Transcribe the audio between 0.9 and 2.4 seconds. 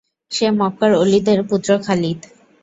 ওলীদের পুত্র খালিদ।